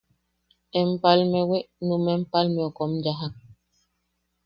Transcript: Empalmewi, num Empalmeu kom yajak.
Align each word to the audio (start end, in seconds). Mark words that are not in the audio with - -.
Empalmewi, 0.81 1.59
num 1.85 2.05
Empalmeu 2.17 2.69
kom 2.77 2.91
yajak. 3.05 3.33